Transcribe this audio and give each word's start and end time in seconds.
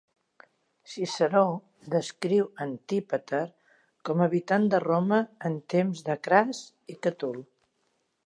Ciceró 0.91 1.43
descriu 1.95 2.47
Antípater 2.65 3.43
com 4.09 4.23
a 4.23 4.27
habitant 4.31 4.67
de 4.75 4.81
Roma 4.87 5.21
en 5.51 5.61
temps 5.77 6.01
de 6.11 6.19
Cras 6.29 6.63
i 6.95 6.97
Catul. 7.07 7.39